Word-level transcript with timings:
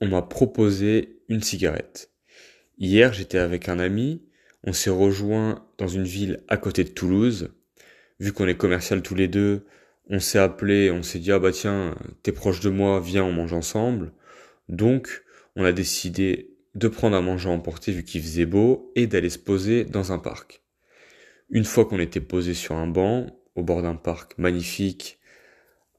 on 0.00 0.08
m'a 0.08 0.22
proposé 0.22 1.20
une 1.28 1.42
cigarette. 1.42 2.10
Hier, 2.78 3.12
j'étais 3.12 3.38
avec 3.38 3.68
un 3.68 3.78
ami, 3.78 4.22
on 4.64 4.72
s'est 4.72 4.90
rejoint 4.90 5.66
dans 5.78 5.88
une 5.88 6.04
ville 6.04 6.42
à 6.48 6.56
côté 6.56 6.84
de 6.84 6.88
Toulouse. 6.90 7.50
Vu 8.18 8.32
qu'on 8.32 8.48
est 8.48 8.56
commercial 8.56 9.02
tous 9.02 9.14
les 9.14 9.28
deux, 9.28 9.66
on 10.08 10.18
s'est 10.18 10.38
appelé, 10.38 10.90
on 10.90 11.02
s'est 11.02 11.18
dit 11.18 11.32
ah 11.32 11.38
bah 11.38 11.52
tiens, 11.52 11.94
t'es 12.22 12.32
proche 12.32 12.60
de 12.60 12.70
moi, 12.70 13.00
viens 13.00 13.24
on 13.24 13.32
mange 13.32 13.52
ensemble. 13.52 14.12
Donc, 14.68 15.24
on 15.56 15.64
a 15.64 15.72
décidé 15.72 16.56
de 16.74 16.88
prendre 16.88 17.16
à 17.16 17.20
manger 17.20 17.48
à 17.48 17.52
emporter 17.52 17.92
vu 17.92 18.04
qu'il 18.04 18.22
faisait 18.22 18.46
beau 18.46 18.92
et 18.94 19.06
d'aller 19.06 19.30
se 19.30 19.38
poser 19.38 19.84
dans 19.84 20.12
un 20.12 20.18
parc. 20.18 20.62
Une 21.50 21.64
fois 21.64 21.84
qu'on 21.84 21.98
était 21.98 22.20
posé 22.20 22.54
sur 22.54 22.76
un 22.76 22.86
banc, 22.86 23.26
au 23.56 23.62
bord 23.62 23.82
d'un 23.82 23.96
parc 23.96 24.38
magnifique, 24.38 25.18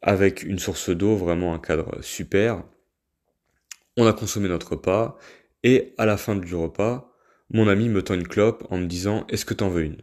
avec 0.02 0.44
une 0.44 0.60
source 0.60 0.90
d'eau, 0.90 1.16
vraiment 1.16 1.54
un 1.54 1.60
cadre 1.60 2.02
super, 2.02 2.64
on 4.02 4.08
a 4.08 4.14
consommé 4.14 4.50
notre 4.50 4.72
repas, 4.72 5.16
et 5.64 5.94
à 6.00 6.08
la 6.08 6.18
fin 6.18 6.36
du 6.36 6.56
repas, 6.56 7.16
mon 7.52 7.68
ami 7.68 7.88
me 7.88 8.02
tend 8.02 8.16
une 8.16 8.28
clope 8.28 8.66
en 8.72 8.78
me 8.80 8.88
disant 8.88 9.28
Est-ce 9.30 9.46
que 9.46 9.54
t'en 9.54 9.70
veux 9.70 9.84
une? 9.84 10.02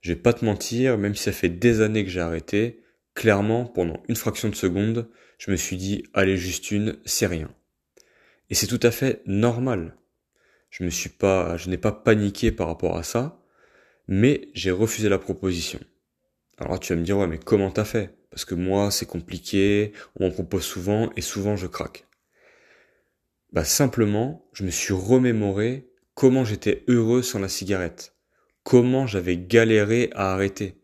Je 0.00 0.12
vais 0.12 0.18
pas 0.18 0.32
te 0.32 0.44
mentir, 0.44 0.98
même 0.98 1.14
si 1.14 1.22
ça 1.22 1.32
fait 1.32 1.48
des 1.48 1.80
années 1.80 2.04
que 2.04 2.10
j'ai 2.10 2.20
arrêté, 2.20 2.82
clairement, 3.14 3.66
pendant 3.66 4.02
une 4.08 4.16
fraction 4.16 4.48
de 4.48 4.56
seconde, 4.56 5.08
je 5.38 5.52
me 5.52 5.56
suis 5.56 5.76
dit 5.76 6.02
Allez, 6.12 6.36
juste 6.36 6.72
une, 6.72 6.98
c'est 7.04 7.28
rien. 7.28 7.54
Et 8.50 8.56
c'est 8.56 8.66
tout 8.66 8.80
à 8.82 8.90
fait 8.90 9.22
normal. 9.26 9.96
Je 10.70 10.82
me 10.82 10.90
suis 10.90 11.08
pas, 11.08 11.56
je 11.56 11.70
n'ai 11.70 11.78
pas 11.78 11.92
paniqué 11.92 12.50
par 12.50 12.66
rapport 12.66 12.96
à 12.96 13.04
ça, 13.04 13.40
mais 14.08 14.48
j'ai 14.54 14.72
refusé 14.72 15.08
la 15.08 15.20
proposition. 15.20 15.78
Alors 16.58 16.80
tu 16.80 16.92
vas 16.92 16.98
me 16.98 17.04
dire, 17.04 17.16
ouais, 17.16 17.28
mais 17.28 17.38
comment 17.38 17.70
t'as 17.70 17.84
fait? 17.84 18.16
Parce 18.30 18.44
que 18.44 18.56
moi, 18.56 18.90
c'est 18.90 19.06
compliqué, 19.06 19.92
on 20.18 20.24
m'en 20.24 20.32
propose 20.32 20.64
souvent, 20.64 21.12
et 21.14 21.20
souvent 21.20 21.54
je 21.54 21.68
craque. 21.68 22.08
Bah 23.54 23.64
simplement, 23.64 24.44
je 24.52 24.64
me 24.64 24.70
suis 24.70 24.92
remémoré 24.92 25.88
comment 26.14 26.44
j'étais 26.44 26.82
heureux 26.88 27.22
sans 27.22 27.38
la 27.38 27.48
cigarette, 27.48 28.16
comment 28.64 29.06
j'avais 29.06 29.36
galéré 29.36 30.10
à 30.16 30.32
arrêter, 30.32 30.80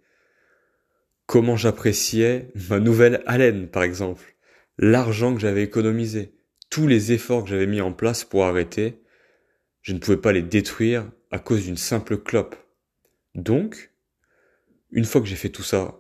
comment 1.27 1.57
j'appréciais 1.57 2.53
ma 2.69 2.79
nouvelle 2.79 3.25
haleine, 3.27 3.67
par 3.67 3.83
exemple, 3.83 4.37
l'argent 4.79 5.35
que 5.35 5.41
j'avais 5.41 5.65
économisé, 5.65 6.37
tous 6.71 6.87
les 6.87 7.11
efforts 7.11 7.43
que 7.43 7.51
j'avais 7.51 7.67
mis 7.67 7.81
en 7.81 7.93
place 7.93 8.23
pour 8.23 8.45
arrêter, 8.45 9.03
je 9.83 9.93
ne 9.93 9.99
pouvais 9.99 10.17
pas 10.17 10.31
les 10.31 10.43
détruire 10.43 11.11
à 11.33 11.41
cause 11.41 11.65
d'une 11.65 11.77
simple 11.77 12.19
clope. 12.19 12.55
Donc, 13.34 13.91
une 14.93 15.05
fois 15.05 15.21
que 15.21 15.27
j'ai 15.27 15.34
fait 15.34 15.49
tout 15.49 15.65
ça, 15.65 15.99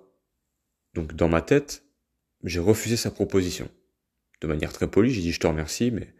donc 0.94 1.16
dans 1.16 1.28
ma 1.28 1.42
tête, 1.42 1.82
j'ai 2.44 2.60
refusé 2.60 2.96
sa 2.96 3.10
proposition. 3.10 3.68
De 4.40 4.46
manière 4.46 4.72
très 4.72 4.88
polie, 4.88 5.10
j'ai 5.10 5.20
dit 5.20 5.32
je 5.32 5.40
te 5.40 5.48
remercie, 5.48 5.90
mais 5.90 6.14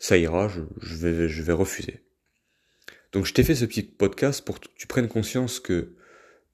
ça 0.00 0.16
ira, 0.16 0.48
je, 0.48 1.42
vais, 1.42 1.52
refuser. 1.52 2.02
Donc 3.12 3.26
je 3.26 3.34
t'ai 3.34 3.44
fait 3.44 3.54
ce 3.54 3.66
petit 3.66 3.82
podcast 3.82 4.44
pour 4.44 4.58
que 4.58 4.66
tu 4.74 4.86
prennes 4.86 5.08
conscience 5.08 5.60
que 5.60 5.94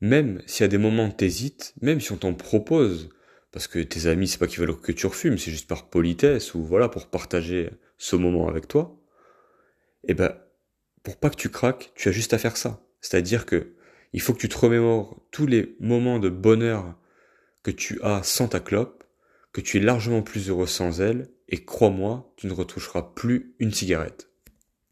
même 0.00 0.42
y 0.60 0.62
a 0.64 0.68
des 0.68 0.78
moments 0.78 1.10
t'hésites, 1.10 1.72
même 1.80 2.00
si 2.00 2.12
on 2.12 2.16
t'en 2.16 2.34
propose, 2.34 3.08
parce 3.52 3.68
que 3.68 3.78
tes 3.78 4.08
amis, 4.08 4.28
c'est 4.28 4.38
pas 4.38 4.48
qu'ils 4.48 4.58
veulent 4.58 4.78
que 4.78 4.92
tu 4.92 5.06
refumes, 5.06 5.38
c'est 5.38 5.52
juste 5.52 5.68
par 5.68 5.88
politesse 5.88 6.54
ou 6.54 6.64
voilà, 6.64 6.88
pour 6.88 7.06
partager 7.06 7.70
ce 7.96 8.16
moment 8.16 8.48
avec 8.48 8.66
toi, 8.66 9.00
et 10.02 10.10
eh 10.10 10.14
ben, 10.14 10.36
pour 11.04 11.16
pas 11.16 11.30
que 11.30 11.36
tu 11.36 11.48
craques, 11.48 11.92
tu 11.94 12.08
as 12.08 12.12
juste 12.12 12.34
à 12.34 12.38
faire 12.38 12.56
ça. 12.56 12.84
C'est-à-dire 13.00 13.46
que 13.46 13.74
il 14.12 14.20
faut 14.20 14.34
que 14.34 14.38
tu 14.38 14.48
te 14.48 14.58
remémores 14.58 15.20
tous 15.30 15.46
les 15.46 15.76
moments 15.78 16.18
de 16.18 16.28
bonheur 16.28 16.98
que 17.62 17.70
tu 17.70 18.00
as 18.02 18.22
sans 18.24 18.48
ta 18.48 18.60
clope, 18.60 19.04
que 19.56 19.62
tu 19.62 19.78
es 19.78 19.80
largement 19.80 20.20
plus 20.20 20.50
heureux 20.50 20.66
sans 20.66 21.00
elle, 21.00 21.30
et 21.48 21.64
crois-moi, 21.64 22.30
tu 22.36 22.46
ne 22.46 22.52
retoucheras 22.52 23.00
plus 23.00 23.54
une 23.58 23.72
cigarette. 23.72 24.28